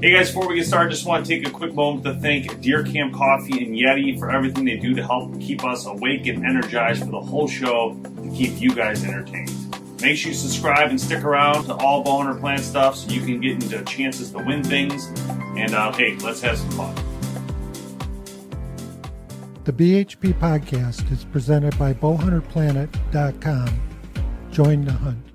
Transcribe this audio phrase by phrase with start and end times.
[0.00, 2.60] Hey guys, before we get started, just want to take a quick moment to thank
[2.60, 6.46] Deer Camp Coffee and Yeti for everything they do to help keep us awake and
[6.46, 9.50] energized for the whole show to keep you guys entertained.
[10.00, 13.40] Make sure you subscribe and stick around to all Bowhunter Planet stuff so you can
[13.40, 15.06] get into chances to win things.
[15.56, 16.94] And uh, hey, let's have some fun.
[19.64, 23.80] The BHP podcast is presented by bowhunterplanet.com.
[24.52, 25.27] Join the hunt.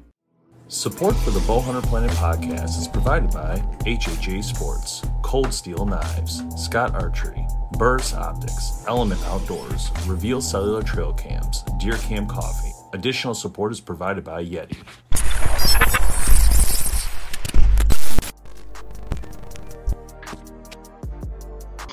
[0.74, 6.96] Support for the Bowhunter Planet podcast is provided by HHA Sports, Cold Steel Knives, Scott
[6.96, 7.46] Archery,
[7.78, 12.72] Burris Optics, Element Outdoors, Reveal Cellular Trail Cams, Deer Camp Coffee.
[12.94, 14.78] Additional support is provided by Yeti.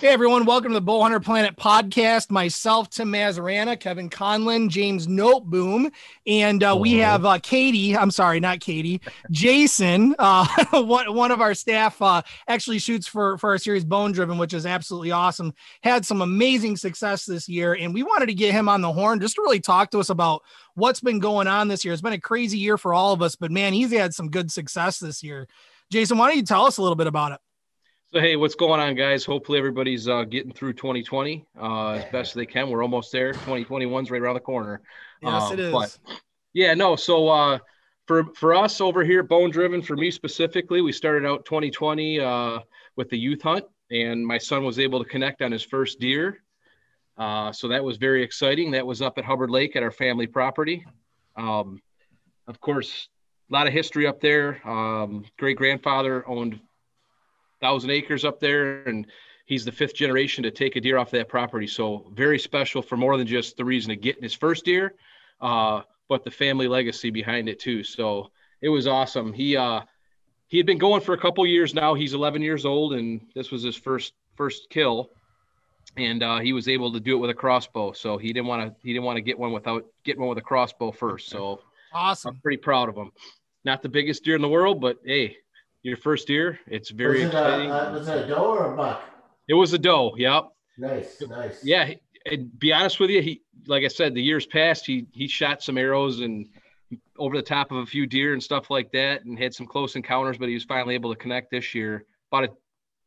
[0.01, 2.31] Hey everyone, welcome to the Bowhunter Planet podcast.
[2.31, 5.93] Myself, Tim Mazarana, Kevin Conlin, James Noteboom,
[6.27, 7.95] and uh, we have uh, Katie.
[7.95, 9.03] I'm sorry, not Katie.
[9.31, 14.13] Jason, uh, one, one of our staff, uh, actually shoots for for our series Bone
[14.13, 15.53] Driven, which is absolutely awesome.
[15.83, 19.21] Had some amazing success this year, and we wanted to get him on the horn
[19.21, 20.41] just to really talk to us about
[20.77, 21.93] what's been going on this year.
[21.93, 24.51] It's been a crazy year for all of us, but man, he's had some good
[24.51, 25.47] success this year.
[25.93, 27.41] Jason, why don't you tell us a little bit about it?
[28.13, 29.25] So hey, what's going on, guys?
[29.25, 32.69] Hopefully everybody's uh, getting through 2020 uh, as best they can.
[32.69, 33.33] We're almost there.
[33.33, 34.81] 2021's right around the corner.
[35.23, 35.73] Yes, Um, it is.
[35.73, 35.97] But
[36.53, 36.97] yeah, no.
[36.97, 37.59] So uh,
[38.09, 42.59] for for us over here, Bone Driven, for me specifically, we started out 2020 uh,
[42.97, 46.43] with the youth hunt, and my son was able to connect on his first deer.
[47.17, 48.73] Uh, so that was very exciting.
[48.73, 50.85] That was up at Hubbard Lake at our family property.
[51.37, 51.81] Um,
[52.49, 53.09] of course,
[53.49, 54.67] a lot of history up there.
[54.69, 56.59] Um, Great grandfather owned
[57.61, 59.07] thousand acres up there, and
[59.47, 61.67] he's the fifth generation to take a deer off that property.
[61.67, 64.95] So very special for more than just the reason of getting his first deer,
[65.41, 67.83] uh, but the family legacy behind it too.
[67.83, 69.33] So it was awesome.
[69.33, 69.81] He uh,
[70.49, 71.95] he had been going for a couple years now.
[71.95, 75.11] He's 11 years old, and this was his first first kill.
[75.97, 77.93] And uh, he was able to do it with a crossbow.
[77.93, 80.39] So he didn't want to he didn't want to get one without getting one with
[80.39, 81.29] a crossbow first.
[81.29, 81.61] So
[81.93, 82.35] Awesome.
[82.35, 83.11] I'm pretty proud of him.
[83.65, 85.37] Not the biggest deer in the world, but hey,
[85.83, 87.71] your first deer, it's very was it, exciting.
[87.71, 89.03] a, uh, was it a doe or a buck?
[89.49, 90.15] It was a doe.
[90.17, 90.45] Yep.
[90.79, 91.65] Nice, nice.
[91.65, 91.93] Yeah.
[92.27, 95.63] And be honest with you, he, like I said, the years past, he, he shot
[95.63, 96.47] some arrows and
[97.19, 99.97] over the top of a few deer and stuff like that and had some close
[99.97, 102.05] encounters, but he was finally able to connect this year.
[102.33, 102.49] About a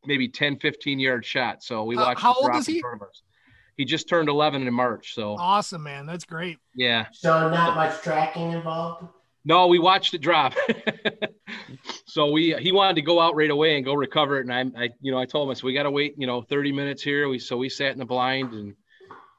[0.05, 1.63] maybe 10, 15 yard shot.
[1.63, 2.21] So we Uh, watched.
[2.21, 2.79] how it old is he?
[2.81, 3.01] front.
[3.77, 5.13] He just turned 11 in March.
[5.15, 6.05] So Awesome, man.
[6.05, 6.57] That's great.
[6.75, 7.07] yeah.
[7.11, 9.07] So not much tracking involved.
[9.45, 10.53] No, we watched it drop.
[12.05, 14.83] so we he wanted to go out right away and go recover it, and I,
[14.83, 16.71] I you know I told him I said we got to wait you know 30
[16.71, 17.27] minutes here.
[17.29, 18.75] We so we sat in the blind and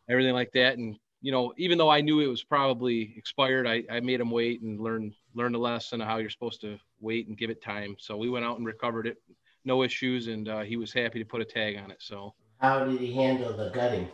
[0.09, 3.85] everything like that, and you know even though I knew it was probably expired, I,
[3.91, 7.29] I made him wait and learn learn the lesson of how you're supposed to wait
[7.29, 7.97] and give it time.
[7.99, 9.17] So we went out and recovered it,
[9.65, 11.99] no issues, and uh, he was happy to put a tag on it.
[12.01, 14.09] So How did he handle the gutting?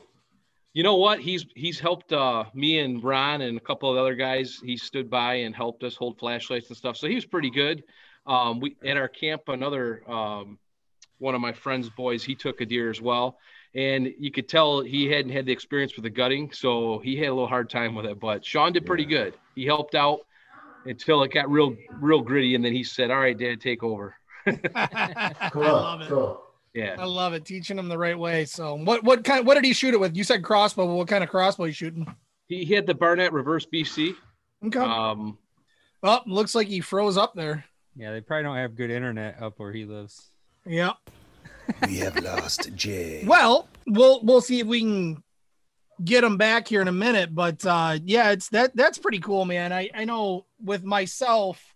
[0.73, 1.21] You know what?
[1.21, 4.59] He's he's helped uh, me and Ron and a couple of other guys.
[4.63, 6.97] He stood by and helped us hold flashlights and stuff.
[6.97, 7.83] So he was pretty good.
[8.27, 10.59] Um, we at our camp, another um,
[11.19, 13.39] one of my friend's boys, he took a deer as well,
[13.75, 17.29] and you could tell he hadn't had the experience with the gutting, so he had
[17.29, 18.21] a little hard time with it.
[18.21, 19.35] But Sean did pretty good.
[19.57, 20.21] He helped out
[20.87, 24.15] until it got real real gritty, and then he said, "All right, Dad, take over."
[24.47, 26.09] I Cool, love it.
[26.09, 26.43] cool.
[26.75, 26.97] Yeah.
[26.99, 27.45] I love it.
[27.45, 28.45] Teaching him the right way.
[28.45, 30.17] So what what kind what did he shoot it with?
[30.17, 32.07] You said crossbow, but what kind of crossbow you shooting?
[32.47, 34.15] He had the Barnett reverse BC.
[34.67, 34.79] Okay.
[34.79, 35.39] Um,
[36.03, 37.65] well, looks like he froze up there.
[37.97, 40.31] Yeah, they probably don't have good internet up where he lives.
[40.67, 40.93] Yeah.
[41.87, 43.25] We have lost Jay.
[43.27, 45.23] Well, we'll we'll see if we can
[46.03, 47.35] get him back here in a minute.
[47.35, 49.73] But uh yeah, it's that that's pretty cool, man.
[49.73, 51.70] I I know with myself,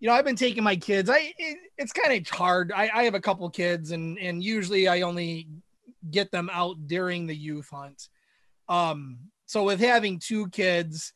[0.00, 1.10] you know, I've been taking my kids.
[1.10, 2.72] I it, it's kind of hard.
[2.72, 5.48] I, I have a couple kids, and and usually I only
[6.10, 8.08] get them out during the youth hunt.
[8.68, 11.12] Um, so with having two kids,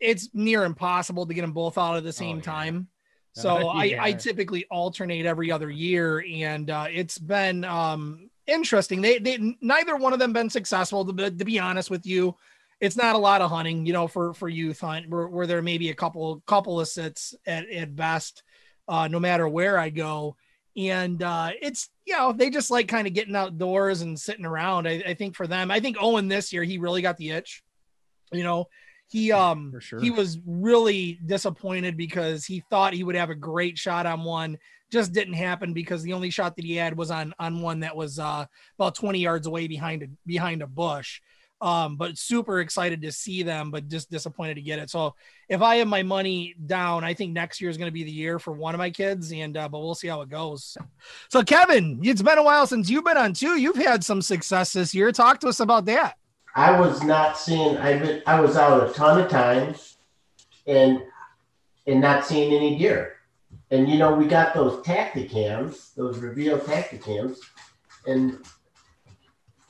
[0.00, 2.42] it's near impossible to get them both out at the same yeah.
[2.42, 2.88] time.
[3.34, 3.96] So I.
[3.98, 9.00] I typically alternate every other year, and uh, it's been um, interesting.
[9.00, 11.04] They, they neither one of them been successful.
[11.04, 12.36] To, to be honest with you,
[12.82, 15.62] it's not a lot of hunting, you know, for for youth hunt where, where there
[15.62, 18.42] may be a couple couple of sits at at best,
[18.88, 20.36] uh, no matter where I go.
[20.76, 24.88] And uh, it's you know they just like kind of getting outdoors and sitting around.
[24.88, 27.62] I, I think for them, I think Owen this year he really got the itch.
[28.32, 28.66] You know,
[29.06, 30.00] he um sure.
[30.00, 34.58] he was really disappointed because he thought he would have a great shot on one
[34.90, 37.96] just didn't happen because the only shot that he had was on on one that
[37.96, 38.44] was uh
[38.78, 41.20] about 20 yards away behind a behind a bush
[41.62, 45.14] um but super excited to see them but just disappointed to get it so
[45.48, 48.10] if i have my money down i think next year is going to be the
[48.10, 50.76] year for one of my kids and uh but we'll see how it goes
[51.28, 54.72] so kevin it's been a while since you've been on too you've had some success
[54.72, 56.16] this year talk to us about that
[56.54, 57.78] I was not seeing.
[57.78, 59.96] I I was out a ton of times,
[60.66, 61.02] and
[61.86, 63.16] and not seeing any deer.
[63.70, 67.38] And you know we got those Tactacams, those reveal Tactacams,
[68.06, 68.38] and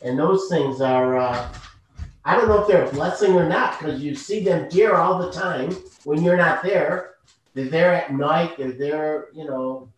[0.02, 1.16] and those things are.
[1.16, 1.48] Uh,
[2.24, 5.18] I don't know if they're a blessing or not because you see them deer all
[5.18, 5.72] the time
[6.04, 7.14] when you're not there.
[7.54, 8.56] They're there at night.
[8.56, 9.28] They're there.
[9.34, 9.88] You know,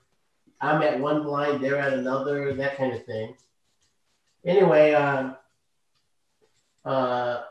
[0.60, 1.62] I'm at one blind.
[1.62, 2.54] They're at another.
[2.54, 3.36] That kind of thing.
[4.44, 4.92] Anyway.
[4.92, 5.34] Uh,
[6.84, 7.42] uh,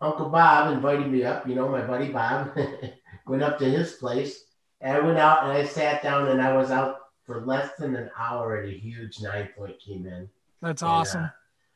[0.00, 2.56] Uncle Bob invited me up, you know, my buddy Bob
[3.26, 4.44] went up to his place.
[4.80, 7.94] And I went out and I sat down and I was out for less than
[7.94, 10.26] an hour and a huge nine point came in.
[10.62, 11.28] that's And, awesome uh,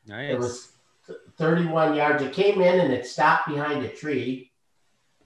[0.07, 0.31] Nice.
[0.33, 0.74] it was th-
[1.37, 2.23] 31 yards.
[2.23, 4.51] It came in and it stopped behind a tree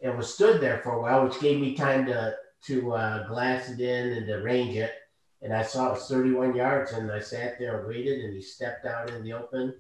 [0.01, 2.35] and was stood there for a while, which gave me time to,
[2.65, 4.93] to uh, glass it in and to range it.
[5.41, 8.41] And I saw it was 31 yards and I sat there and waited and he
[8.41, 9.73] stepped out in the open.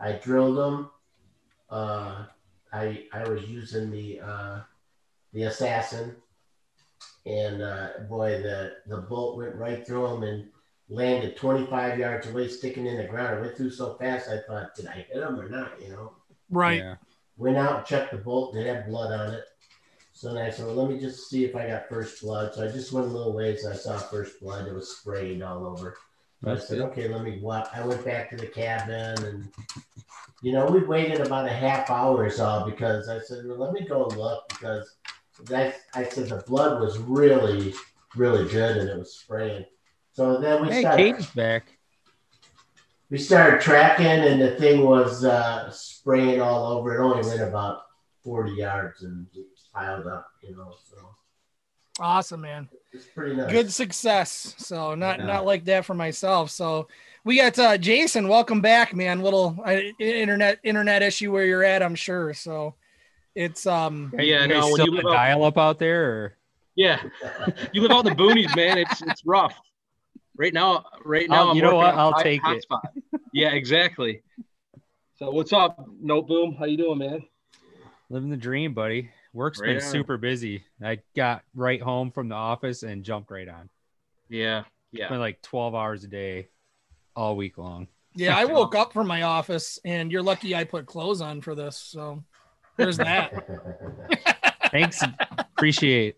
[0.00, 0.90] I drilled him.
[1.70, 2.26] Uh,
[2.72, 4.60] I I was using the uh,
[5.32, 6.16] the assassin,
[7.24, 10.48] and uh, boy, the the bolt went right through him and
[10.88, 13.38] landed 25 yards away, sticking in the ground.
[13.38, 15.80] It went through so fast, I thought, did I hit him or not?
[15.80, 16.12] You know.
[16.50, 16.96] right Yeah.
[17.36, 19.44] Went out and checked the bolt, and it had blood on it.
[20.12, 22.54] So then I said, well, let me just see if I got first blood.
[22.54, 24.66] So I just went a little ways, and I saw first blood.
[24.66, 25.96] It was sprayed all over.
[26.44, 26.84] So I said, good.
[26.86, 27.70] okay, let me walk.
[27.74, 29.48] I went back to the cabin and,
[30.42, 33.72] you know, we waited about a half hour or so because I said, well, let
[33.72, 34.96] me go look because
[35.52, 37.74] I, I said the blood was really,
[38.14, 39.64] really good and it was spraying.
[40.16, 41.76] So then we Hey, started, Katie's back.
[43.10, 46.96] we started tracking and the thing was uh, spraying all over.
[46.96, 47.82] It only went about
[48.24, 50.96] 40 yards and it piled up, you know, so
[52.00, 53.50] awesome man it's pretty nice.
[53.50, 54.54] good success.
[54.56, 55.26] So not Yeah.
[55.26, 56.50] not like that for myself.
[56.50, 56.88] So
[57.24, 58.26] we got uh, Jason.
[58.28, 59.20] Welcome back, man.
[59.20, 62.32] Little uh, internet internet issue where you're at, I'm sure.
[62.32, 62.74] So
[63.34, 66.36] it's um Yeah, You no, when still you live dial up out there, or
[66.74, 67.02] yeah,
[67.72, 68.78] you live out in the boonies, man.
[68.78, 69.54] It's it's rough.
[70.38, 71.94] Right now, right now, I'll- I'm you know what?
[71.94, 72.64] I'll take it.
[72.70, 72.80] hotspot.
[73.32, 74.22] Yeah, exactly.
[75.18, 76.58] So what's up, Noteboom?
[76.58, 77.22] How you doing, man?
[78.08, 79.10] living the dream, buddy.
[79.34, 79.80] Work's been on.
[79.82, 80.64] super busy.
[80.82, 83.68] I got right home from the office and jumped right on.
[84.30, 84.62] Yeah,
[84.92, 85.06] yeah.
[85.06, 86.48] Spent like 12 hours a day
[87.14, 87.88] all week long.
[88.14, 88.36] yeah.
[88.38, 91.76] I woke up from my office, and you're lucky I put clothes on for this.
[91.76, 92.24] So
[92.78, 93.34] there's that.
[94.70, 95.02] Thanks.
[95.38, 96.16] Appreciate.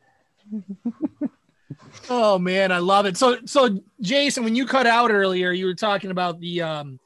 [2.11, 3.17] Oh man, I love it.
[3.17, 7.01] So so Jason, when you cut out earlier, you were talking about the um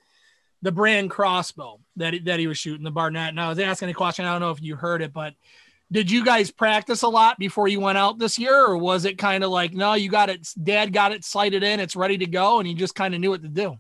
[0.62, 3.30] the brand crossbow that he, that he was shooting the Barnett.
[3.30, 4.24] And I was asking a question.
[4.24, 5.34] I don't know if you heard it, but
[5.90, 9.18] did you guys practice a lot before you went out this year, or was it
[9.18, 12.26] kind of like no, you got it, Dad got it sighted in, it's ready to
[12.26, 13.76] go, and you just kind of knew what to do?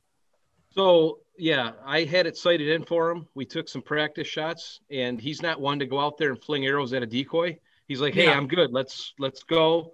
[0.74, 3.26] So yeah, I had it sighted in for him.
[3.34, 6.66] We took some practice shots, and he's not one to go out there and fling
[6.66, 7.58] arrows at a decoy.
[7.88, 8.36] He's like, "Hey, Yeah.
[8.36, 8.72] I'm good.
[8.72, 9.92] Let's let's go."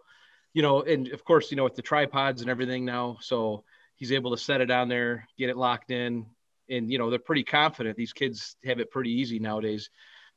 [0.55, 3.65] You know, and of course, you know, with the tripods and everything now, so
[3.97, 6.27] he's able to set it on there, get it locked in,
[6.71, 7.97] and you know, they're pretty confident.
[7.97, 9.91] These kids have it pretty easy nowadays.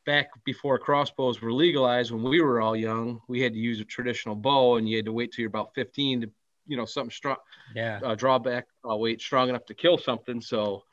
[0.06, 3.86] Back before crossbows were legalized, when we were all young, we had to use a
[3.86, 6.30] traditional bow, and you had to wait till you're about 15 to,
[6.68, 7.38] you know, something strong
[7.76, 8.00] Yeah.
[8.04, 10.42] uh, drawback uh, weight strong enough to kill something.
[10.42, 10.84] So,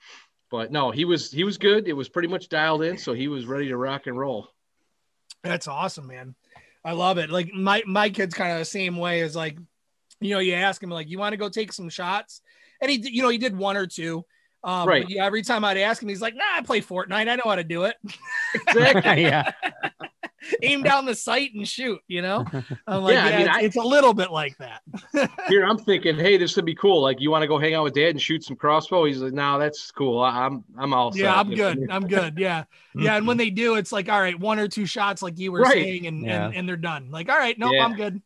[0.50, 1.88] but no, he was he was good.
[1.88, 4.48] It was pretty much dialed in, so he was ready to rock and roll.
[5.42, 6.34] That's awesome, man.
[6.88, 7.28] I love it.
[7.28, 9.58] Like my my kid's kind of the same way as like,
[10.20, 12.40] you know, you ask him like, you want to go take some shots,
[12.80, 14.24] and he, you know, he did one or two.
[14.64, 15.02] Um, Right.
[15.02, 17.28] but yeah, every time I'd ask him, he's like, "Nah, I play Fortnite.
[17.28, 17.96] I know how to do it."
[18.54, 19.22] Exactly.
[19.22, 19.52] yeah.
[20.62, 22.00] aim down the sight and shoot.
[22.08, 22.44] You know,
[22.86, 24.82] I'm like, Yeah, yeah, I mean, it's, I- it's a little bit like that.
[25.48, 27.00] Here I'm thinking, hey, this would be cool.
[27.02, 29.04] Like, you want to go hang out with Dad and shoot some crossbow?
[29.04, 30.20] He's like, no, that's cool.
[30.20, 31.20] I, I'm I'm all set.
[31.22, 31.86] yeah, I'm good.
[31.90, 32.38] I'm good.
[32.38, 32.64] Yeah,
[32.94, 33.16] yeah.
[33.16, 35.60] And when they do, it's like, all right, one or two shots, like you were
[35.60, 35.72] Right.
[35.72, 36.46] saying, and, Yeah.
[36.46, 37.10] and and they're done.
[37.10, 37.84] Like, all right, nope, Yeah.
[37.84, 38.20] I'm good.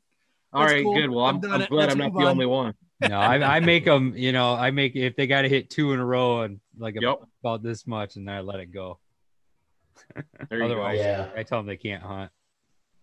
[0.52, 0.95] All That's right, cool.
[0.95, 1.09] good.
[1.11, 2.26] Well, I've I'm, done I'm glad I'm not the on.
[2.26, 2.75] only one.
[3.00, 4.12] No, I, I make them.
[4.16, 6.95] You know, I make if they got to hit two in a row and like
[7.00, 7.23] Yep.
[7.42, 8.99] about this much, and I let it go.
[10.49, 10.64] There you go.
[10.66, 11.28] Otherwise, Yeah.
[11.37, 12.31] I tell them they can't hunt.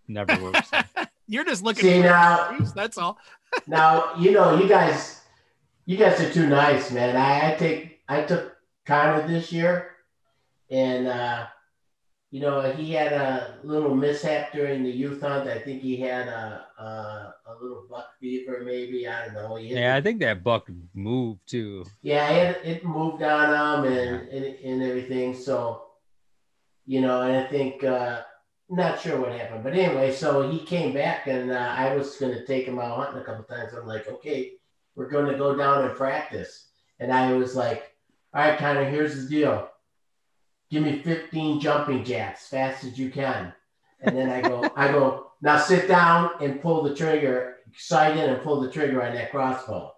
[0.08, 0.72] Never works.
[1.28, 3.18] You're just looking See for now, excuse, That's all.
[3.68, 5.22] now you know you guys,
[5.86, 7.16] you guys are too nice, man.
[7.16, 9.92] I, I take I took Connor this year,
[10.72, 11.46] and uh,
[12.32, 15.48] you know he had a little mishap during the youth hunt.
[15.48, 16.84] I think he had a a,
[17.46, 19.58] a little buck fever, maybe I don't know.
[19.58, 21.86] Yeah, I think that buck moved too.
[22.01, 25.36] Yeah, it, it moved on him and, and and everything.
[25.36, 25.84] So,
[26.89, 28.22] you know, and I think uh,
[28.67, 32.34] not sure what happened, but anyway, so he came back and uh, I was going
[32.34, 33.74] to take him out hunting a couple times.
[33.74, 34.53] I'm like, okay,
[34.96, 36.69] we're going to go down and practice,
[37.00, 37.93] and I was like,
[38.34, 39.69] all right, Connor, here's the deal.
[40.72, 43.53] Give me 15 jumping jacks, fast as you can.
[44.01, 48.31] And then I go, I go, now sit down and pull the trigger, sight in
[48.31, 49.93] and pull the trigger on that crossbow.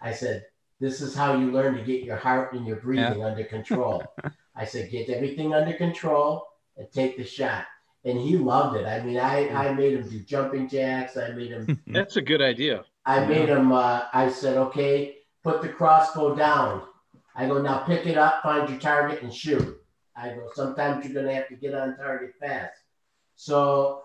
[0.00, 0.44] I said,
[0.78, 4.04] this is how you learn to get your heart and your breathing under control.
[4.58, 6.44] I said, get everything under control
[6.76, 7.64] and take the shot.
[8.04, 8.86] And he loved it.
[8.86, 11.16] I mean, I, I made him do jumping jacks.
[11.16, 12.84] I made him, That's a good idea.
[13.06, 16.82] I made him, uh, I said, okay, put the crossbow down.
[17.34, 19.80] I go, now pick it up, find your target and shoot.
[20.16, 22.74] I go, sometimes you're going to have to get on target fast.
[23.36, 24.02] So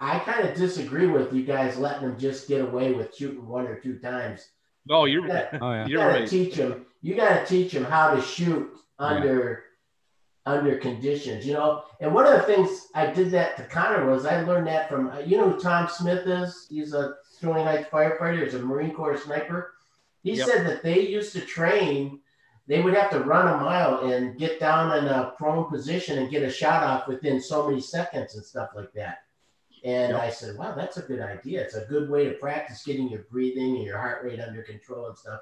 [0.00, 3.66] I kind of disagree with you guys letting them just get away with shooting one
[3.68, 4.48] or two times.
[4.86, 5.58] No, you're Yeah.
[5.62, 5.86] Oh yeah.
[5.86, 6.28] You you're gotta right.
[6.28, 6.86] teach them.
[7.00, 9.64] You gotta teach them how to shoot under
[10.46, 11.46] under conditions.
[11.46, 14.66] You know, and one of the things I did that to Connor was I learned
[14.66, 16.66] that from uh, you know who Tom Smith is.
[16.68, 18.44] He's a Sterling Heights firefighter.
[18.44, 19.74] He's a Marine Corps sniper.
[20.22, 20.46] He Yep.
[20.46, 22.20] said that they used to train.
[22.66, 26.30] They would have to run a mile and get down in a prone position and
[26.30, 29.18] get a shot off within so many seconds and stuff like that.
[29.84, 30.22] And Yep.
[30.22, 31.60] I said, wow, that's a good idea.
[31.62, 35.08] It's a good way to practice getting your breathing and your heart rate under control
[35.08, 35.40] and stuff.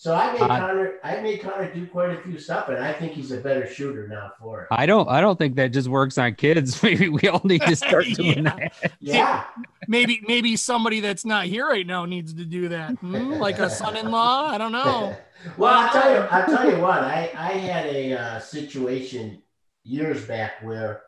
[0.00, 2.90] So I made I- Connor, I made Connor do quite a few stuff, and I
[2.90, 4.68] think he's a better shooter now for it.
[4.70, 5.06] I don't.
[5.10, 6.82] I don't think that just works on kids.
[6.82, 8.56] Maybe we all need to start doing Yeah.
[8.56, 8.92] that.
[8.98, 9.44] Yeah,
[9.88, 12.92] Maybe maybe somebody that's not here right now needs to do that.
[12.92, 13.32] Hmm?
[13.32, 14.46] Like a son-in-law.
[14.46, 15.14] I don't know.
[15.58, 17.02] well, I'll tell you, I'll tell you what.
[17.02, 19.42] I I had a uh, situation
[19.84, 21.02] years back where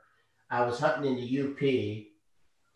[0.50, 2.04] I was hunting in the UP,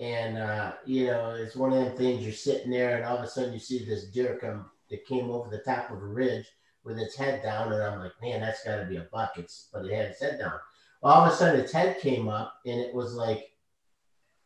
[0.00, 2.22] and uh, you know, it's one of them things.
[2.24, 5.30] You're sitting there, and all of a sudden you see this deer come that came
[5.30, 6.46] over the top of a ridge
[6.84, 9.34] with its head down, and I'm like, man, that's got to be a buck.
[9.36, 10.58] It's but it had its head down.
[11.02, 13.50] Well, All of a sudden, its head came up, and it was like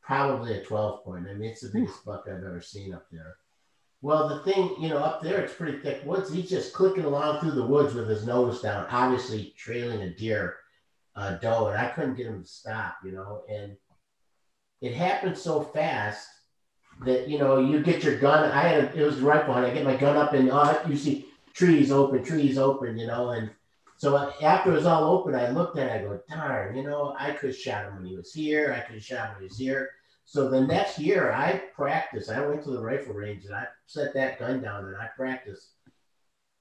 [0.00, 1.26] probably a 12 point.
[1.28, 3.36] I mean, it's the biggest buck I've ever seen up there.
[4.02, 6.32] Well, the thing, you know, up there, it's pretty thick woods.
[6.32, 10.56] He's just clicking along through the woods with his nose down, obviously trailing a deer,
[11.16, 13.42] uh, doe, and I couldn't get him to stop, you know.
[13.50, 13.76] And
[14.80, 16.26] it happened so fast
[17.04, 18.50] that you know you get your gun.
[18.50, 19.54] I had a, it was a rifle.
[19.54, 23.30] I get my gun up and uh, you see trees open, trees open, you know.
[23.30, 23.50] And
[23.96, 26.00] so after it was all open, I looked at it.
[26.00, 28.74] I go, darn, you know, I could have shot him when he was here.
[28.76, 29.90] I could have shot him when he was here.
[30.24, 32.30] So the next year, I practiced.
[32.30, 35.72] I went to the rifle range and I set that gun down and I practiced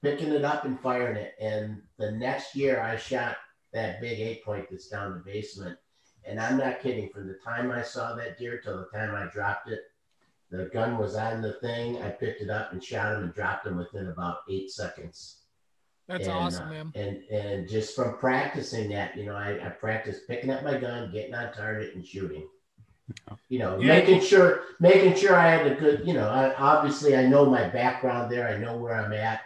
[0.02, 1.34] picking it up and firing it.
[1.40, 3.36] And the next year, I shot
[3.72, 5.78] that big eight point that's down the basement.
[6.24, 7.10] And I'm not kidding.
[7.10, 9.80] From the time I saw that deer till the time I dropped it,
[10.50, 12.02] the gun was on the thing.
[12.02, 15.36] I picked it up and shot him and dropped him within about eight seconds.
[16.08, 16.92] That's And, awesome, uh, man.
[16.96, 21.12] And and just from practicing that, you know, I, I practiced picking up my gun,
[21.12, 22.48] getting on target, and shooting.
[23.48, 23.88] You know, Yeah.
[23.88, 27.68] making sure making sure I had a good, you know, I, obviously I know my
[27.68, 28.48] background there.
[28.48, 29.40] I know where I'm at,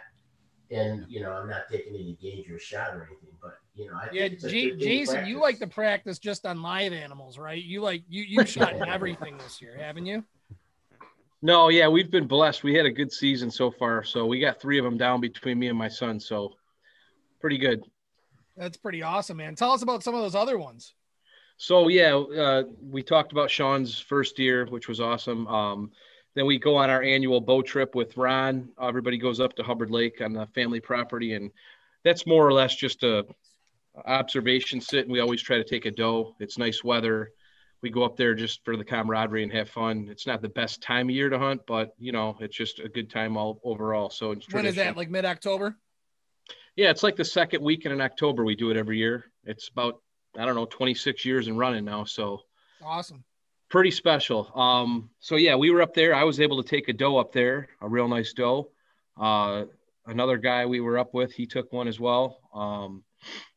[0.71, 3.35] and you know, I'm not taking any dangerous shot or anything.
[3.41, 5.59] But you know, I Yeah, think it's a J- good thing to Jason, you like
[5.59, 7.61] to practice just on live animals, right?
[7.63, 10.23] You like you you shot everything this year, haven't you?
[11.45, 12.63] No, yeah, we've been blessed.
[12.63, 14.03] We had a good season so far.
[14.03, 16.19] So we got three of them down between me and my son.
[16.19, 16.55] So
[17.39, 17.83] pretty good.
[18.57, 19.53] That's pretty awesome, man.
[19.53, 20.95] Tell us about some of those other ones.
[21.57, 25.45] So yeah, uh, we talked about Sean's first year, which was awesome.
[25.45, 25.91] Um,
[26.33, 28.69] then we go on our annual bow trip with Ron.
[28.81, 31.51] Everybody goes up to Hubbard Lake on the family property, and
[32.03, 33.23] that's more or less just a
[34.07, 35.03] observation sit.
[35.03, 36.35] And we always try to take a doe.
[36.39, 37.33] It's nice weather.
[37.85, 40.07] We go up there just for the camaraderie and have fun.
[40.09, 42.89] It's not the best time of year to hunt, but you know, it's just a
[42.89, 44.09] good time all overall.
[44.09, 44.97] So it's When is that?
[44.97, 45.77] Like mid October?
[46.75, 48.43] Yeah, it's like the second weekend in October.
[48.43, 49.25] We do it every year.
[49.43, 50.01] It's about
[50.35, 52.05] I don't know 26 years and running now.
[52.05, 52.41] So
[52.83, 53.23] Awesome.
[53.69, 54.51] Pretty special.
[54.59, 56.15] Um, so yeah, we were up there.
[56.15, 58.71] I was able to take a doe up there, a real nice doe.
[59.15, 59.65] Uh,
[60.07, 62.39] another guy we were up with, he took one as well.
[62.51, 63.03] Um,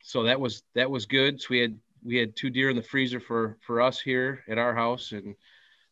[0.02, 1.40] so that was that was good.
[1.40, 4.58] So we had we had two deer in the freezer for for us here at
[4.58, 5.34] our house, and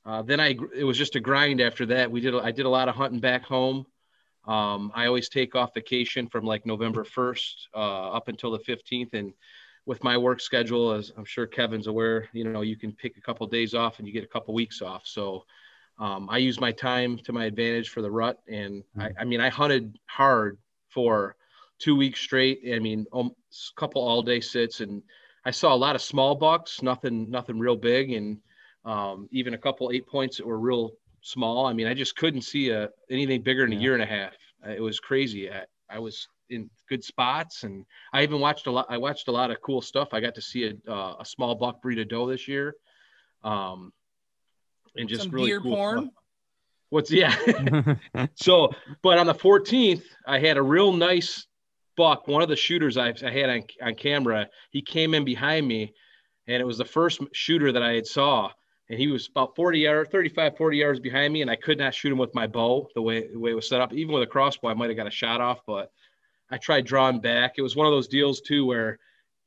[0.05, 2.11] uh, then I it was just a grind after that.
[2.11, 3.87] We did I did a lot of hunting back home.
[4.47, 9.13] Um, I always take off vacation from like November 1st uh, up until the 15th,
[9.13, 9.33] and
[9.87, 13.21] with my work schedule, as I'm sure Kevin's aware, you know, you can pick a
[13.21, 15.03] couple of days off and you get a couple of weeks off.
[15.05, 15.45] So
[15.99, 18.41] um, I use my time to my advantage for the rut.
[18.49, 20.59] And I, I, mean, I hunted hard
[20.89, 21.37] for
[21.79, 22.61] two weeks straight.
[22.75, 25.03] I mean, um, a couple all day sits and
[25.47, 28.11] I saw a lot of small bucks, nothing, nothing real big.
[28.11, 28.39] And
[28.85, 31.67] um, even a couple eight points that were real small.
[31.67, 34.33] I mean, I just couldn't see a, anything bigger in a year and a half.
[34.69, 35.49] It was crazy.
[35.49, 38.87] I, I was in good spots, and I even watched a lot.
[38.89, 40.09] I watched a lot of cool stuff.
[40.13, 42.75] I got to see a, uh, a small buck breed a doe this year,
[43.45, 43.93] um,
[44.97, 45.99] and just Some really deer cool porn.
[45.99, 46.15] stuff.
[46.91, 47.37] What's yeah?
[48.35, 48.71] so,
[49.03, 51.47] but on the 14th, I had a real nice
[51.97, 52.29] buck.
[52.29, 55.95] One of the shooters I, I had on, on camera, he came in behind me,
[56.47, 58.51] and it was the first shooter that I had saw.
[58.89, 61.95] And he was about 40 yards, 35, 40 yards behind me, and I could not
[61.95, 63.93] shoot him with my bow the way the way it was set up.
[63.93, 65.91] Even with a crossbow, I might have got a shot off, but
[66.51, 67.55] I tried drawing back.
[67.59, 68.99] It was one of those deals too where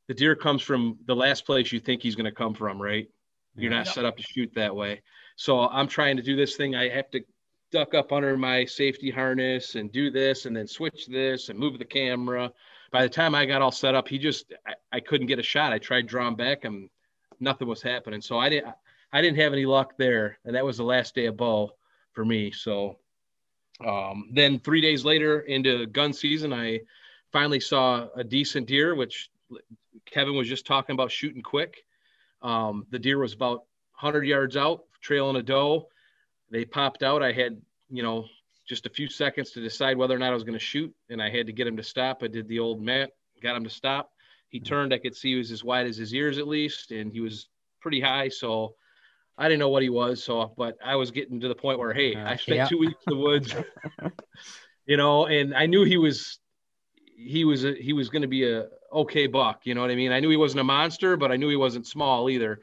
[0.09, 3.07] the deer comes from the last place you think he's going to come from, right?
[3.55, 5.01] You're not set up to shoot that way.
[5.35, 6.75] So I'm trying to do this thing.
[6.75, 7.21] I have to
[7.71, 11.77] duck up under my safety harness and do this and then switch this and move
[11.77, 12.51] the camera.
[12.91, 15.43] By the time I got all set up, he just I, I couldn't get a
[15.43, 15.73] shot.
[15.73, 16.89] I tried drawing back and
[17.39, 18.21] nothing was happening.
[18.21, 18.73] So I didn't
[19.11, 20.39] I didn't have any luck there.
[20.45, 21.71] And that was the last day of bow
[22.13, 22.51] for me.
[22.51, 22.97] So
[23.85, 26.81] um, then three days later into gun season, I
[27.31, 29.29] finally saw a decent deer, which
[30.05, 31.85] Kevin was just talking about shooting quick.
[32.41, 33.63] Um, the deer was about
[33.99, 35.87] 100 yards out, trailing a doe.
[36.51, 37.23] They popped out.
[37.23, 38.25] I had, you know,
[38.67, 41.21] just a few seconds to decide whether or not I was going to shoot, and
[41.21, 42.21] I had to get him to stop.
[42.23, 44.11] I did the old Matt, got him to stop.
[44.49, 44.65] He mm-hmm.
[44.65, 44.93] turned.
[44.93, 47.47] I could see he was as wide as his ears at least, and he was
[47.81, 48.29] pretty high.
[48.29, 48.75] So
[49.37, 50.23] I didn't know what he was.
[50.23, 52.67] So, but I was getting to the point where, hey, I uh, spent yeah.
[52.67, 53.55] two weeks in the woods,
[54.85, 56.39] you know, and I knew he was,
[57.03, 59.61] he was, a, he was going to be a okay buck.
[59.63, 60.11] You know what I mean?
[60.11, 62.59] I knew he wasn't a monster, but I knew he wasn't small either.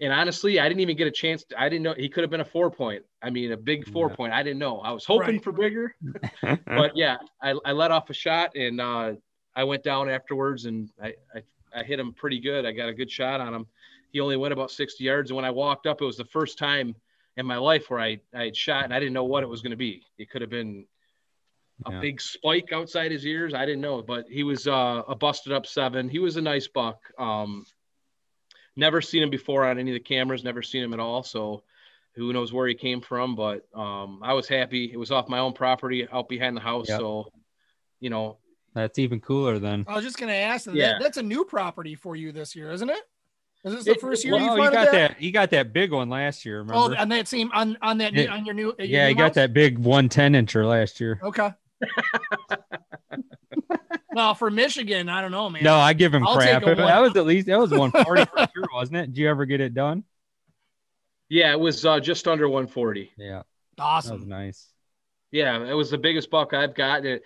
[0.00, 1.44] And honestly, I didn't even get a chance.
[1.44, 3.02] To, I didn't know he could have been a four point.
[3.22, 4.16] I mean, a big four Yeah.
[4.16, 4.32] point.
[4.32, 4.80] I didn't know.
[4.80, 5.44] I was hoping Right.
[5.44, 5.94] for bigger,
[6.66, 9.12] but yeah, I, I let off a shot and uh,
[9.54, 11.42] I went down afterwards and I, I,
[11.74, 12.64] I hit him pretty good.
[12.64, 13.66] I got a good shot on him.
[14.12, 15.30] He only went about 60 yards.
[15.30, 16.96] And when I walked up, it was the first time
[17.36, 19.60] in my life where I, I had shot and I didn't know what it was
[19.62, 20.02] going to be.
[20.18, 20.86] It could have been
[21.86, 22.00] a Yeah.
[22.00, 23.54] big spike outside his ears.
[23.54, 26.08] I didn't know, but he was uh, a busted up seven.
[26.08, 27.00] He was a nice buck.
[27.18, 27.64] Um,
[28.76, 31.22] never seen him before on any of the cameras, never seen him at all.
[31.22, 31.62] So
[32.16, 34.90] who knows where he came from, but um, I was happy.
[34.92, 36.88] It was off my own property out behind the house.
[36.88, 36.98] Yep.
[37.00, 37.32] So,
[38.00, 38.38] you know,
[38.74, 39.84] That's even cooler than.
[39.88, 40.74] I was just gonna ask that.
[40.74, 40.98] Yeah.
[41.00, 43.02] That's a new property for you this year, isn't it?
[43.64, 44.92] Is this the It- first year Well, you Oh, you got that?
[44.92, 45.22] that.
[45.22, 46.58] You got that big one last year.
[46.60, 46.74] Remember?
[46.74, 49.14] Oh, on that same on on that new, on your new your yeah, new you
[49.16, 51.20] got that big 110 incher last year.
[51.22, 51.50] Okay.
[54.20, 55.64] well, for Michigan, I don't know, man.
[55.64, 56.62] No, I give him I'll crap.
[56.62, 59.06] That was at least that was 140 for sure, wasn't it?
[59.06, 60.04] Did you ever get it done?
[61.30, 63.12] yeah, it was uh, just under 140.
[63.16, 63.42] Yeah, that
[63.78, 64.28] was awesome.
[64.28, 64.66] nice.
[65.30, 67.06] Yeah, it was the biggest buck I've got.
[67.06, 67.22] It,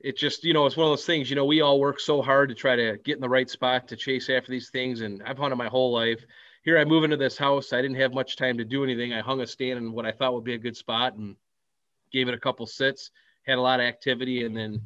[0.00, 2.22] it just, you know, it's one of those things, you know, we all work so
[2.22, 5.00] hard to try to get in the right spot to chase after these things.
[5.00, 6.24] And I've hunted my whole life.
[6.62, 7.72] Here I move into this house.
[7.72, 9.12] I didn't have much time to do anything.
[9.12, 11.34] I hung a stand in what I thought would be a good spot and
[12.12, 13.10] gave it a couple sits,
[13.46, 14.82] had a lot of activity, and then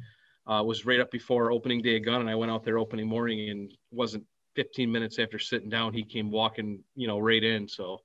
[0.47, 2.21] uh, was right up before opening day of gun.
[2.21, 4.25] And I went out there opening morning and wasn't
[4.55, 7.67] 15 minutes after sitting down, he came walking, you know, right in.
[7.67, 8.01] So,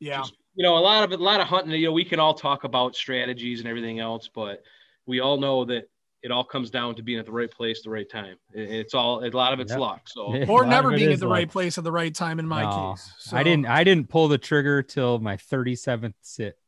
[0.00, 0.18] Yeah.
[0.20, 2.34] just, you know, a lot of a lot of hunting, you know, we can all
[2.34, 4.62] talk about strategies and everything else, but
[5.06, 5.88] we all know that
[6.22, 8.36] it all comes down to being at the right place, the right time.
[8.52, 9.78] It's all, a lot of it's Yep.
[9.80, 10.08] luck.
[10.08, 11.34] So, A Or never being at the luck.
[11.34, 13.12] right place at the right time in my No, case.
[13.18, 13.66] So, I didn't.
[13.66, 16.58] I didn't pull the trigger till my 37th sit,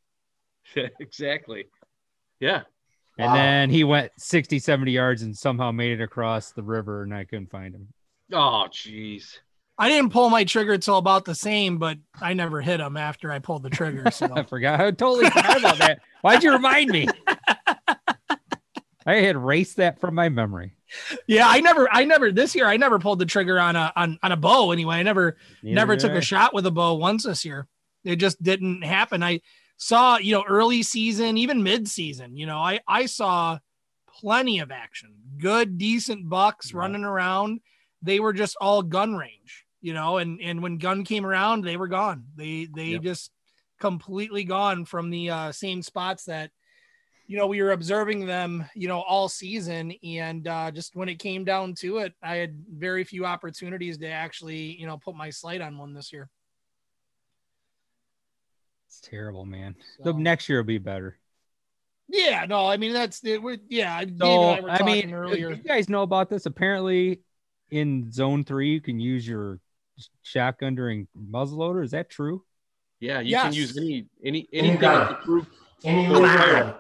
[1.01, 1.67] exactly.
[2.39, 2.63] Yeah.
[3.21, 3.35] And Wow.
[3.35, 7.25] then he went 60, 70 yards and somehow made it across the river, and I
[7.25, 7.89] couldn't find him.
[8.33, 9.39] Oh, jeez.
[9.79, 13.33] I didn't pull my trigger till about the same, but I never hit him after
[13.33, 14.11] I pulled the trigger.
[14.11, 14.79] So I forgot.
[14.81, 16.01] I totally forgot about that.
[16.21, 17.09] Why'd you remind me?
[19.07, 20.73] I had erased that from my memory.
[21.27, 24.19] yeah, I never, I never this year I never pulled the trigger on a on,
[24.23, 24.97] on a bow anyway.
[24.97, 26.17] I never Neither never took I.
[26.17, 27.67] a shot with a bow once this year.
[28.05, 29.23] It just didn't happen.
[29.23, 29.41] I
[29.83, 33.59] saw, you know, early season, even mid season, you know, I, I saw
[34.21, 36.81] plenty of action, good, decent bucks Yeah.
[36.81, 37.61] running around.
[38.03, 39.65] They were just all gun range.
[39.83, 42.27] you know, and and when gun came around, they were gone.
[42.37, 43.03] They they Yep.
[43.03, 43.31] just
[43.81, 46.51] completely gone from the uh, same spots that
[47.27, 49.93] you know we were observing them, you know, all season.
[50.05, 54.09] And uh, just when it came down to it, I had very few opportunities to
[54.09, 56.29] actually, you know, put my sight on one this year.
[59.01, 59.77] It's terrible, man.
[59.97, 61.19] So- The next year will be better.
[62.09, 63.41] Yeah, no, I mean that's it.
[63.41, 65.51] We're, yeah, Dave So and I were I mean, earlier.
[65.51, 66.45] you guys know about this?
[66.45, 67.21] Apparently,
[67.71, 69.61] in Zone Three, you can use your
[70.23, 71.85] shotgun during muzzleloader.
[71.85, 72.43] Is that true?
[72.99, 73.45] Yeah, you Yes.
[73.45, 75.07] can use any any anything gun.
[75.07, 75.49] that's approved.
[75.85, 76.75] Any Oh, gun.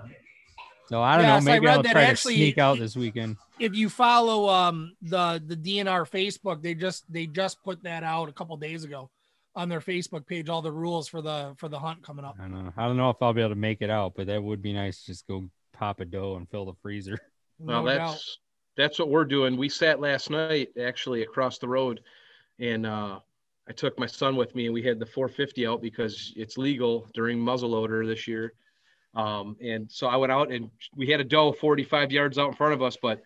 [0.90, 1.44] No, I don't Yes, I know.
[1.52, 3.36] Maybe read I'll that try actually- to sneak out this weekend.
[3.60, 8.28] if you follow um the the DNR Facebook, they just they just put that out
[8.28, 9.08] a couple days ago
[9.54, 10.48] on their Facebook page.
[10.48, 12.36] All the rules for the for the hunt coming up.
[12.38, 12.72] I don't know.
[12.76, 14.72] I don't know if I'll be able to make it out, but that would be
[14.72, 15.04] nice.
[15.04, 17.18] Just go pop a doe and fill the freezer.
[17.62, 18.22] Well, that's doubt.
[18.78, 19.58] that's what we're doing.
[19.58, 22.00] We sat last night actually across the road,
[22.58, 23.18] and uh,
[23.68, 27.06] I took my son with me, and we had the 450 out because it's legal
[27.12, 28.54] during muzzleloader this year.
[29.14, 32.54] Um, and so I went out and we had a doe 45 yards out in
[32.54, 33.22] front of us, but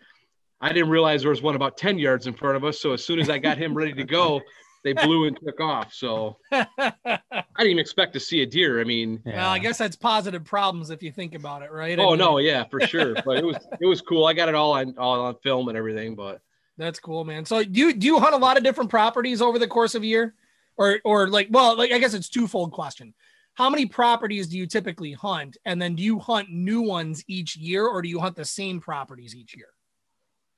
[0.59, 2.79] I didn't realize there was one about 10 yards in front of us.
[2.79, 4.41] So as soon as I got him ready to go,
[4.85, 5.91] they blew and took off.
[5.93, 6.63] So I
[7.09, 8.79] didn't even expect to see a deer.
[8.79, 11.99] I mean, Well, I guess that's positive problems if you think about it, right?
[11.99, 13.15] I oh mean, no, yeah, for sure.
[13.25, 14.25] But it was it was cool.
[14.25, 16.15] I got it all on all on film and everything.
[16.15, 16.39] But
[16.77, 17.43] That's cool, man.
[17.45, 20.03] So do you do you hunt a lot of different properties over the course of
[20.03, 20.35] a year?
[20.77, 23.13] Or or like well, like I guess it's twofold question.
[23.55, 25.57] How many properties do you typically hunt?
[25.65, 28.81] And then do you hunt new ones each year or do you hunt the same
[28.81, 29.69] properties each year?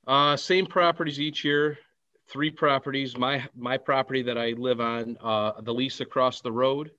[0.08, 1.78] Uh, same properties each year,
[2.30, 3.18] three properties.
[3.18, 6.92] My my property that I live on, uh, the lease across the road,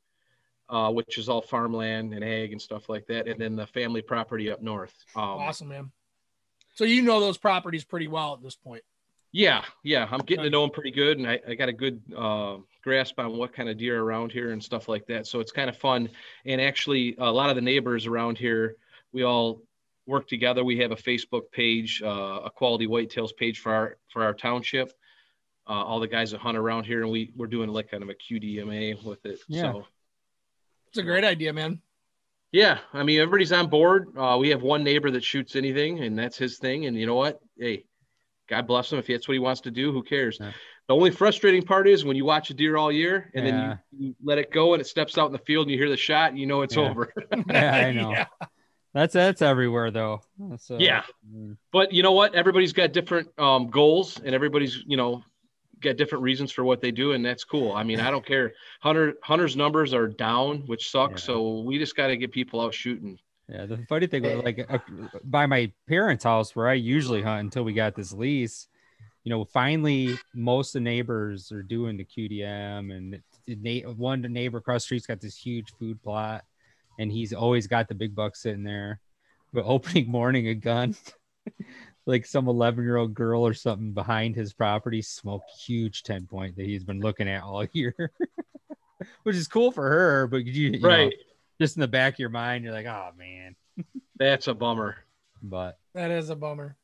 [0.68, 4.02] uh, which is all farmland and ag and stuff like that, and then the family
[4.02, 4.94] property up north.
[5.16, 5.90] Um, awesome, man.
[6.74, 8.82] So you know those properties pretty well at this point.
[9.32, 12.00] Yeah, yeah, I'm getting to know them pretty good, and I, I got a good
[12.16, 15.26] uh, grasp on what kind of deer are around here and stuff like that.
[15.26, 16.08] So it's kind of fun.
[16.46, 18.76] And actually, a lot of the neighbors around here,
[19.12, 19.60] we all
[20.06, 20.64] work together.
[20.64, 24.92] We have a Facebook page, uh, a quality whitetails page for our for our township.
[25.68, 28.08] Uh, all the guys that hunt around here, and we we're doing like kind of
[28.08, 29.38] a QDMA with it.
[29.48, 29.60] Yeah.
[29.72, 29.86] So
[30.88, 31.80] It's a great idea, man.
[32.52, 34.08] yeah, I mean everybody's on board.
[34.16, 36.86] Uh, we have one neighbor that shoots anything, and that's his thing.
[36.86, 37.40] And you know what?
[37.58, 37.84] Hey,
[38.48, 38.98] God bless him.
[38.98, 40.38] If that's what he wants to do, who cares?
[40.38, 43.52] The only frustrating part is when you watch a deer all year and Yeah.
[43.52, 45.76] then you, you let it go and it steps out in the field and you
[45.76, 46.82] hear the shot, you know it's Yeah.
[46.88, 47.12] over.
[47.50, 48.16] Yeah, I know.
[48.94, 50.22] That's that's everywhere though.
[50.56, 51.02] So, Yeah.
[51.30, 52.34] mm, but you know what?
[52.34, 55.22] Everybody's got different um, goals and everybody's, you know,
[55.80, 57.72] got different reasons for what they do, and that's cool.
[57.72, 58.52] I mean, I don't care.
[58.80, 61.24] Hunter Hunter's numbers are down, which sucks.
[61.24, 63.18] So we just got to get people out shooting.
[63.48, 64.78] Yeah, the funny thing was like uh,
[65.24, 68.68] by my parents' house where I usually hunt until we got this lease,
[69.24, 74.20] you know, finally most of the neighbors are doing the QDM and the na- one
[74.20, 76.44] neighbor across the street's got this huge food plot
[76.98, 79.00] and he's always got the big buck sitting there.
[79.52, 80.94] But opening morning a gun,
[82.08, 86.56] like some 11 year old girl or something behind his property smoked huge 10 point
[86.56, 87.94] that he's been looking at all year,
[89.24, 90.26] which is cool for her.
[90.26, 91.14] But you, you know, Right.
[91.60, 93.54] just in the back of your mind, you're like, oh man.
[94.18, 94.96] That's a bummer.
[95.42, 96.76] But That is a bummer.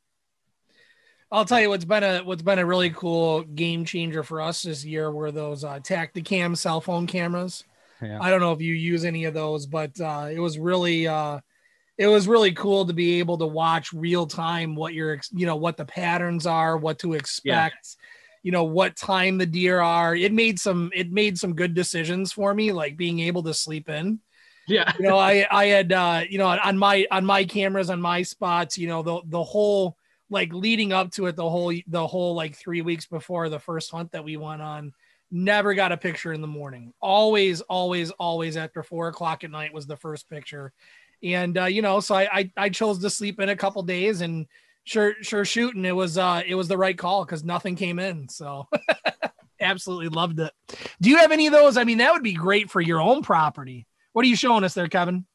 [1.31, 4.61] I'll tell you what's been a what's been a really cool game changer for us
[4.61, 7.63] this year were those uh, Tactacam cell phone cameras.
[7.99, 8.19] yeah.
[8.21, 11.39] I don't know if you use any of those, but uh, it was really uh,
[11.97, 15.55] it was really cool to be able to watch real time what your you know
[15.55, 17.95] what the patterns are, what to expect,
[18.43, 20.15] you know what time the deer are.
[20.15, 23.89] It made some it made some good decisions for me, like being able to sleep
[23.89, 24.19] in.
[24.67, 24.91] Yeah.
[24.99, 28.23] You know, I I had uh, you know on my on my cameras on my
[28.23, 29.97] spots, you know the the whole
[30.29, 33.91] like leading up to it the whole the whole like three weeks before the first
[33.91, 34.91] hunt that we went on
[35.31, 39.73] never got a picture in the morning always always always after four o'clock at night
[39.73, 40.71] was the first picture
[41.23, 44.21] and uh, you know so I, I i chose to sleep in a couple days
[44.21, 44.45] and
[44.85, 48.29] sure sure shooting it was uh it was the right call because nothing came in.
[48.29, 48.67] So
[49.59, 50.51] absolutely loved it.
[51.01, 51.77] Do you have any of those?
[51.77, 53.87] I mean that would be great for your own property.
[54.13, 55.25] What are you showing us there kevin?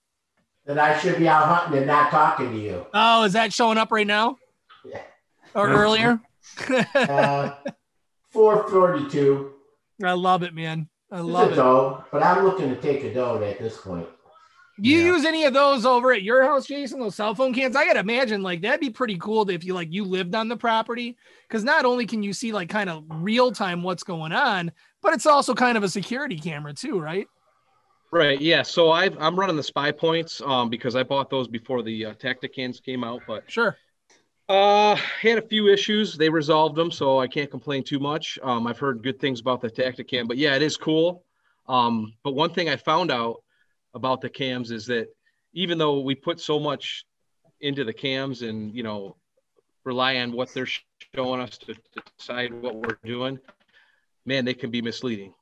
[0.66, 2.86] That I should be out hunting and not talking to you.
[2.94, 4.36] oh is that showing up right now?
[4.84, 5.02] Yeah.
[5.54, 6.20] or earlier?
[6.94, 7.54] Uh,
[8.30, 9.52] 442.
[10.04, 10.88] i love it man.
[11.12, 11.56] I love it.
[11.56, 14.06] doe, but I'm looking to take a doe at this point.
[14.80, 17.00] Do you use any of those over at your house, Jason?
[17.00, 17.76] Those cell phone cans?
[17.76, 20.56] I gotta imagine like that'd be pretty cool if you like you lived on the
[20.56, 21.16] property
[21.48, 25.12] because not only can you see like kind of real time what's going on, but
[25.12, 27.26] it's also kind of a security camera too, right?
[28.12, 28.40] Right.
[28.40, 28.62] Yeah.
[28.62, 32.82] So I've, I'm running the Spypoints um, because I bought those before the uh, Tactacams
[32.82, 33.22] came out.
[33.26, 33.76] But sure.
[34.48, 36.16] Uh, had a few issues.
[36.16, 38.36] They resolved them, so I can't complain too much.
[38.42, 41.24] Um, I've heard good things about the Tactacam, but yeah, it is cool.
[41.68, 43.44] Um, but one thing I found out
[43.94, 45.08] about the cams is that
[45.52, 47.04] even though we put so much
[47.60, 49.16] into the cams and you know
[49.84, 50.68] rely on what they're
[51.14, 53.38] showing us to, to decide what we're doing,
[54.26, 55.32] man, they can be misleading.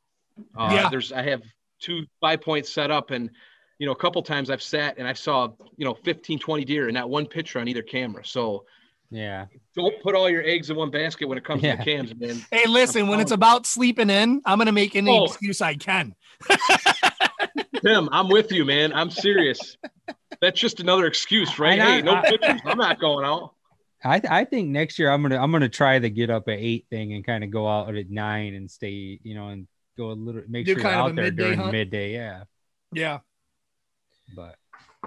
[0.56, 0.88] Uh, Yeah.
[0.88, 1.42] There's I have
[1.80, 3.30] two Spypoints set up and
[3.78, 6.86] you know a couple times I've sat and I saw you know 15 20 deer
[6.88, 8.24] and not one picture on either camera.
[8.24, 8.64] So
[9.10, 9.46] Yeah.
[9.76, 11.76] don't put all your eggs in one basket when it comes to Yeah.
[11.76, 12.44] the cams, man.
[12.50, 15.24] Hey, listen, when it's about sleeping in, I'm gonna make any Oh.
[15.26, 16.14] excuse I can.
[17.82, 18.92] Tim, I'm with you, man.
[18.92, 19.76] I'm serious.
[20.40, 21.78] That's just another excuse, right?
[21.80, 22.60] I- hey, no I- pictures.
[22.64, 23.54] I'm not going out.
[24.04, 26.86] I I think next year I'm gonna I'm gonna try the get up at eight
[26.88, 30.12] thing and kind of go out at nine and stay, you know, and go a
[30.12, 31.72] little make Do sure kind you're of out there midday during hunt?
[31.72, 32.12] midday.
[32.12, 32.44] Yeah.
[32.92, 33.18] Yeah,
[34.36, 34.54] But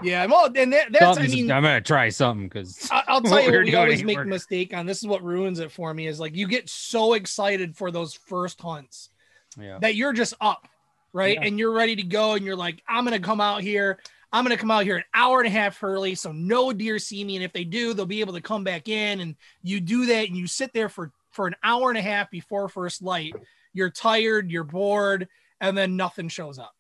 [0.04, 0.26] yeah.
[0.26, 3.50] Well, and that, that's I mean, I'm gonna try something because I- I'll tell you
[3.52, 4.86] we're what we always ain't make a mistake on.
[4.86, 6.06] This is what ruins it for me.
[6.08, 9.10] Is like you get so excited for those first hunts
[9.58, 9.80] yeah.
[9.80, 10.68] that you're just up,
[11.14, 11.36] right?
[11.36, 11.48] Yeah.
[11.48, 14.00] And you're ready to go, and you're like, I'm gonna come out here.
[14.34, 17.24] I'm gonna come out here an hour and a half early, so no deer see
[17.24, 17.36] me.
[17.36, 19.20] And if they do, they'll be able to come back in.
[19.20, 22.30] And you do that, and you sit there for for an hour and a half
[22.30, 23.34] before first light.
[23.74, 25.28] You're tired, you're bored,
[25.60, 26.76] and then nothing shows up.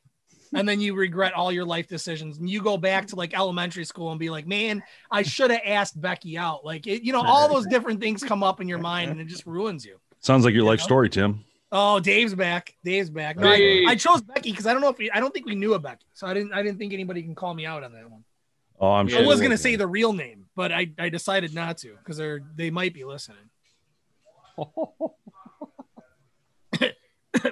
[0.53, 3.85] And then you regret all your life decisions, and you go back to like elementary
[3.85, 7.21] school and be like, "Man, I should have asked Becky out." Like, it, you know,
[7.21, 9.97] all those different things come up in your mind, and it just ruins you.
[10.19, 10.85] Sounds like your life know?
[10.85, 11.45] story, Tim.
[11.71, 12.75] Oh, Dave's back.
[12.83, 13.37] Dave's back.
[13.37, 13.85] No, Hey.
[13.85, 15.73] I, I chose Becky because I don't know if we, I don't think we knew
[15.73, 18.09] a Becky, so I didn't I didn't think anybody can call me out on that
[18.11, 18.23] one.
[18.79, 19.19] Oh, I'm sure.
[19.19, 22.41] I was gonna say the real name, but I, I decided not to because they're
[22.55, 23.37] they might be listening.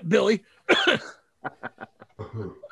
[0.07, 0.43] Billy.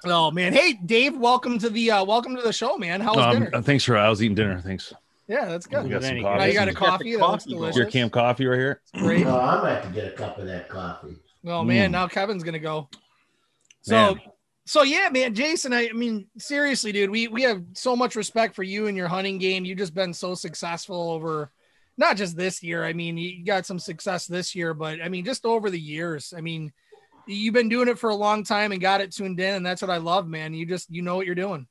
[0.05, 2.99] oh man, hey Dave, welcome to the uh, welcome to the show, man.
[2.99, 3.61] How was Um, dinner?
[3.61, 3.95] thanks for.
[3.97, 4.59] I was eating dinner.
[4.59, 4.93] Thanks.
[5.27, 5.83] Yeah, that's good.
[5.83, 6.39] We got some Any- coffee.
[6.39, 7.15] Now you got a Got the coffee.
[7.15, 7.75] That looks delicious.
[7.75, 8.81] Deer Camp coffee right here.
[8.95, 9.25] Great.
[9.25, 11.15] No, I might have to get a cup of that coffee.
[11.47, 11.93] Oh man, Mm.
[11.93, 12.89] now Kevin's gonna go.
[13.81, 14.21] So Man.
[14.65, 18.55] so yeah, man, Jason, I, I mean, seriously, dude, we we have so much respect
[18.55, 19.65] for you and your hunting game.
[19.65, 21.51] You've just been so successful over
[21.97, 22.83] not just this year.
[22.83, 26.33] I mean, you got some success this year, but I mean, just over the years.
[26.35, 26.71] I mean,
[27.25, 29.81] you've been doing it for a long time and got it tuned in, and that's
[29.81, 30.53] what I love, man.
[30.53, 31.67] You just you know what you're doing.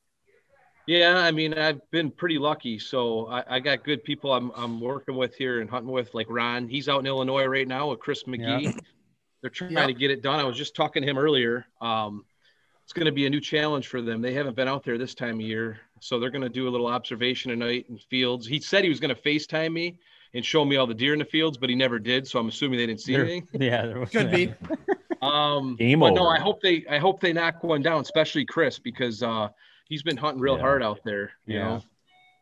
[0.89, 2.79] Yeah, I mean, I've been pretty lucky.
[2.79, 6.29] So I, I got good people I'm, I'm working with here and hunting with, like
[6.31, 6.69] Ron.
[6.69, 8.73] He's out in Illinois right now with Chris McGee.
[9.47, 9.87] They're trying Yep.
[9.87, 10.41] to get it done.
[10.41, 11.67] I was just talking to him earlier.
[11.81, 12.25] Um,
[12.83, 14.21] it's going to be a new challenge for them.
[14.21, 15.79] They haven't been out there this time of year.
[16.01, 18.45] So they're going to do a little observation tonight in fields.
[18.45, 19.99] He said he was going to FaceTime me
[20.35, 22.27] and show me all the deer in the fields, but he never did.
[22.27, 23.49] So I'm assuming they didn't see There- anything.
[23.63, 24.53] yeah, there was Could be.
[25.23, 26.27] Um, Game but no.
[26.27, 29.49] I hope they, I hope they knock one down, especially Chris, because uh,
[29.89, 30.61] he's been hunting real Yeah.
[30.61, 31.31] hard out there.
[31.47, 31.65] You Yeah.
[31.65, 31.83] know,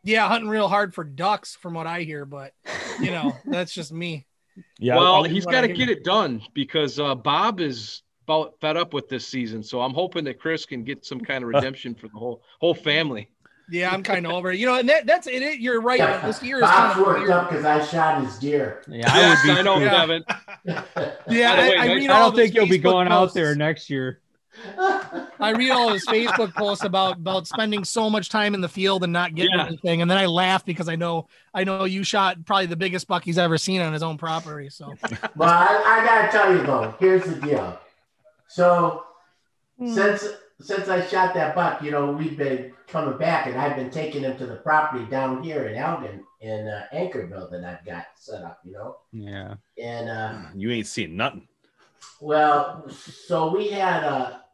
[0.03, 2.51] Yeah, hunting real hard for ducks, from what I hear, but
[2.99, 4.25] you know, that's just me.
[4.79, 4.95] Yeah.
[4.97, 9.07] well, he's got to get it done because uh, Bob is about fed up with
[9.09, 9.61] this season.
[9.63, 12.73] So I'm hoping that Chris can get some kind of redemption for the whole whole
[12.75, 13.29] family.
[13.67, 14.59] Yeah, I'm kind of over it.
[14.59, 15.41] You know, and that, that's it.
[15.41, 16.21] it- You're right.
[16.23, 17.31] This year is Bob's kind of worked weird.
[17.31, 18.83] up because I shot his deer.
[18.87, 19.59] Yeah, I would be.
[19.59, 19.89] I know, Yeah.
[19.89, 20.23] Kevin.
[21.27, 23.55] Yeah, I, way, I nice- read I don't think you'll be Facebook going out there
[23.55, 24.21] next year.
[25.39, 29.03] I read all his Facebook posts about about spending so much time in the field
[29.03, 29.65] and not getting Yeah.
[29.67, 33.07] anything, and then I laugh because I know I know you shot probably the biggest
[33.07, 34.69] buck he's ever seen on his own property.
[34.69, 34.93] So
[35.35, 37.79] Well, I, I gotta tell you though, here's the deal.
[38.47, 39.03] So
[39.85, 40.25] since
[40.61, 44.21] since I shot that buck, you know, we've been coming back, and I've been taking
[44.23, 48.41] him to the property down here in Elgin in uh, Anchorville that I've got set
[48.43, 49.55] up, you know, Yeah.
[49.81, 51.47] and uh, You ain't seen nothing.
[52.21, 54.44] well, so we had a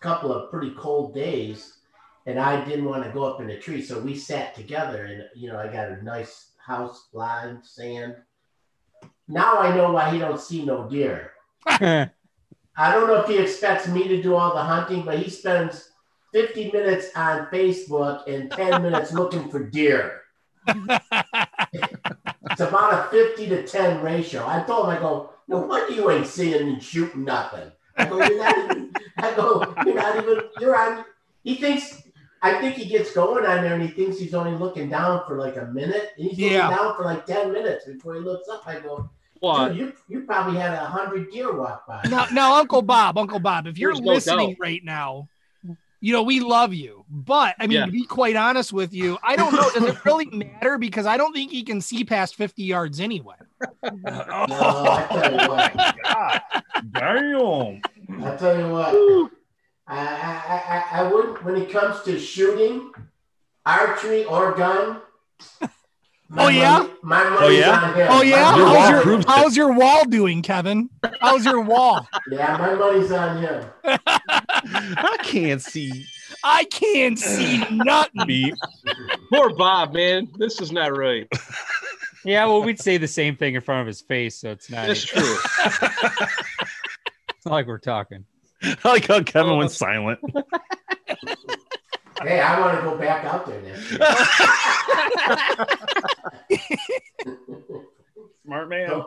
[0.00, 1.78] couple of pretty cold days,
[2.26, 5.24] and I didn't want to go up in the tree, so we sat together, and
[5.34, 8.16] you know, I got a nice house, blind, sand.
[9.26, 11.32] Now I know why he don't see no deer.
[11.66, 15.90] I don't know if he expects me to do all the hunting, but he spends
[16.32, 20.22] 50 minutes on Facebook and 10 minutes looking for deer.
[22.50, 24.46] It's about a 50 to 10 ratio.
[24.46, 27.72] I told him, I go, no wonder you ain't seeing and shooting nothing.
[27.98, 31.04] I go, you're not even, I go, you're not even, you're on,
[31.42, 32.02] he thinks,
[32.42, 35.36] I think he gets going on there and he thinks he's only looking down for
[35.38, 36.10] like a minute.
[36.16, 36.70] And he's looking Yeah.
[36.70, 38.62] down for like 10 minutes before he looks up.
[38.66, 39.68] I go, What?
[39.70, 42.04] dude, you, you probably had a hundred deer walk by.
[42.08, 44.56] now, now, Uncle Bob, Uncle Bob, if you're There's listening doubt.
[44.60, 45.28] right now,
[46.00, 47.86] you know we love you, but I mean Yeah.
[47.86, 49.68] to be quite honest with you, I don't know.
[49.74, 50.78] Does it really matter?
[50.78, 53.34] Because I don't think he can see past 50 yards anyway.
[53.82, 55.72] No, I tell you what.
[56.94, 57.82] Damn.
[58.24, 59.30] I tell you what,
[59.88, 62.90] I, I, I, I wouldn't, when it comes to shooting,
[63.66, 65.00] archery or gun,
[65.62, 65.68] oh,
[66.28, 66.78] My Oh, yeah?
[66.78, 67.80] money- my money's Oh, yeah?
[67.80, 68.06] on him.
[68.10, 70.90] Oh yeah, Your how's your, how's your wall doing, Kevin?
[71.20, 72.06] How's your wall?
[72.30, 73.64] Yeah, my money's on him.
[73.84, 76.04] I can't see.
[76.44, 78.26] I can't see nothing.
[78.26, 78.54] Beep.
[79.32, 80.28] Poor Bob, man.
[80.36, 81.26] This is not right.
[82.24, 84.86] Yeah, well, we'd say the same thing in front of his face, so it's not.
[84.86, 85.36] That's It's true.
[87.46, 88.24] not like we're talking.
[88.62, 89.72] I like how Kevin went oh.
[89.72, 90.20] silent.
[92.20, 93.90] Hey, I want to go back out there next.
[98.44, 99.04] Smart man.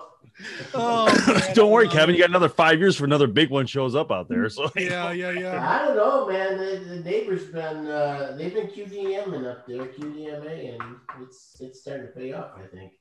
[0.73, 1.53] Oh, man.
[1.53, 2.15] Don't worry, Kevin.
[2.15, 4.47] You got another five years for another big one shows up out there.
[4.49, 5.69] So Yeah, yeah, yeah.
[5.69, 6.57] I don't know, man.
[6.57, 12.07] The, the neighbors been uh, they've been QDMing up there, QDMA, and it's it's starting
[12.07, 12.51] to pay off.
[12.57, 12.93] I think.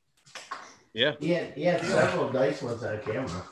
[0.92, 1.12] Yeah.
[1.20, 3.44] He had he had several nice ones on camera.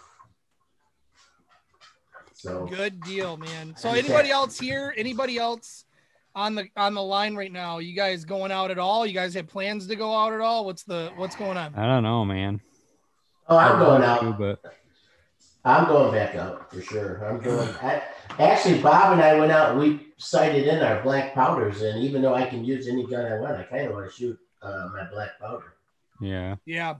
[2.38, 3.74] So Good deal, man.
[3.77, 4.94] So anybody else here?
[4.96, 5.85] Anybody else
[6.37, 7.79] on the on the line right now?
[7.79, 9.05] You guys going out at all?
[9.05, 10.64] You guys have plans to go out at all?
[10.64, 11.74] What's the what's going on?
[11.74, 12.61] I don't know, man.
[13.48, 14.38] oh, I'm going I do, out.
[14.38, 14.61] but
[15.64, 17.27] I'm going back out for sure.
[17.29, 17.68] I'm going.
[17.83, 18.03] I,
[18.38, 19.72] actually, Bob and I went out.
[19.72, 23.27] and We sighted in our black powders, and even though I can use any gun
[23.31, 25.74] I want, I kind of want to shoot uh, my black powder.
[26.20, 26.94] yeah, Yeah.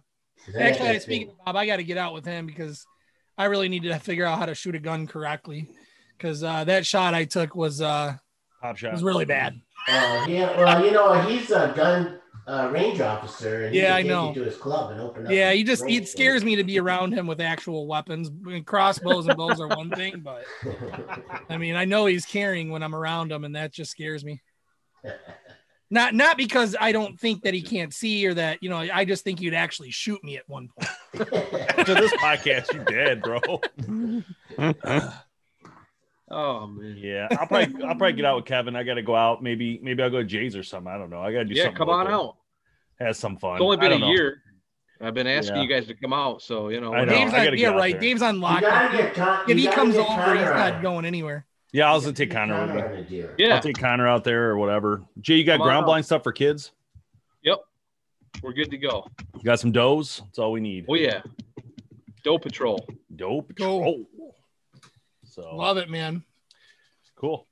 [0.59, 2.85] Actually, that speaking of Bob, I got to get out with him because
[3.38, 5.68] I really need to figure out how to shoot a gun correctly.
[6.16, 8.16] Because uh, that shot I took was uh
[8.61, 8.92] pop shot.
[8.92, 9.55] was really bad.
[9.87, 14.35] Uh, yeah, well, you know, he's a gun uh, range officer, and Yeah, I know.
[14.35, 15.33] to his club and open up.
[15.33, 18.29] Yeah, he just it scares me to be around him with actual weapons.
[18.29, 20.44] I mean, crossbows and bows are one thing, but
[21.48, 24.42] I mean, I know he's carrying when I'm around him, and that just scares me.
[25.90, 29.05] Not not because I don't think that he can't see or that you know I
[29.07, 31.33] just think you'd actually shoot me at one point.
[31.79, 33.40] After this podcast, you dead, bro.
[36.31, 36.94] Oh man.
[36.98, 38.77] Yeah, I'll probably I'll probably get out with Kevin.
[38.77, 39.42] I got to go out.
[39.42, 40.92] Maybe maybe I'll go to Jay's or something.
[40.92, 41.22] I don't know.
[41.22, 41.79] I got to do Yeah, something.
[41.79, 42.37] come on out.
[43.01, 43.55] Have some fun.
[43.55, 44.11] It's only been a know.
[44.11, 44.42] year.
[45.01, 45.62] I've been asking Yeah.
[45.62, 46.92] you guys to come out, so you know.
[46.92, 47.12] I know.
[47.12, 47.92] Dave's I on, yeah, right.
[47.92, 48.01] there.
[48.01, 48.61] Dave's on You lock.
[48.61, 50.83] gotta get Con- If he comes get over, Connor he's not it.
[50.83, 51.46] going anywhere.
[51.72, 52.90] Yeah, I was You gonna take gotta Connor get with me.
[52.90, 53.35] on the deer.
[53.38, 53.54] Yeah.
[53.57, 55.02] I'll take Connor out there or whatever.
[55.20, 56.72] Jay, you got Come ground blind stuff for kids?
[57.42, 57.59] Yep.
[58.42, 59.07] We're good to go.
[59.37, 60.22] You got some does?
[60.24, 60.87] That's all we need.
[60.88, 61.20] Oh yeah.
[62.24, 62.87] Doe Patrol.
[63.14, 63.54] Dope.
[63.54, 63.81] Go.
[63.81, 64.04] Troll.
[65.24, 66.22] So Love it, man.
[67.16, 67.46] cool.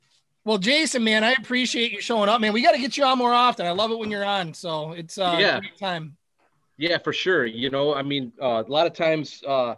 [0.45, 2.53] Well, Jason, man, I appreciate you showing up, man.
[2.53, 3.67] We got to get you on more often.
[3.67, 4.55] I love it when you're on.
[4.55, 5.59] So it's uh, Yeah.
[5.59, 6.17] great time.
[6.79, 7.47] Yeah, for sure.
[7.47, 9.75] You know, I mean, uh, a lot of times uh,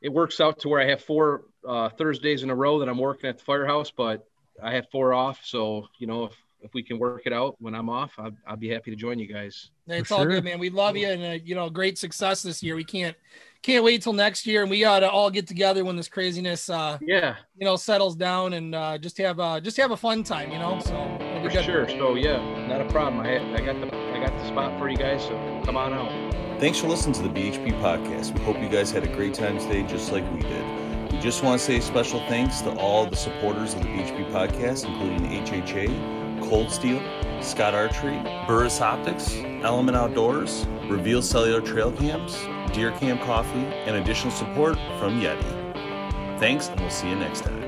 [0.00, 2.98] it works out to where I have four uh, Thursdays in a row that I'm
[2.98, 4.26] working at the firehouse, but
[4.62, 5.40] I have four off.
[5.44, 8.60] So, you know, if, if we can work it out when I'm off, I'd, I'd
[8.60, 9.70] be happy to join you guys.
[9.86, 10.58] It's For all good, man.
[10.58, 12.76] We love you, and uh, you know, great success this year.
[12.76, 13.16] We can't
[13.62, 16.68] can't wait till next year, and we ought to all get together when this craziness,
[16.70, 20.22] uh, Yeah, you know, settles down, and uh, just have uh, just have a fun
[20.24, 20.78] time, you know.
[20.80, 21.64] So for good.
[21.64, 21.88] sure.
[21.88, 23.24] So, yeah, not a problem.
[23.24, 26.60] I, I got the I got the spot for you guys, so come on out.
[26.60, 28.36] Thanks for listening to the BHP podcast.
[28.36, 30.87] We hope you guys had a great time today, just like we did.
[31.20, 35.44] Just want to say special thanks to all the supporters of the BHP podcast, including
[35.44, 37.02] HHA, Cold Steel,
[37.42, 42.38] Scott Archery, Burris Optics, Element Outdoors, Reveal Cellular Trail Cams,
[42.72, 46.38] Deer Camp Coffee, and additional support from Yeti.
[46.38, 47.67] Thanks, and we'll see you next time.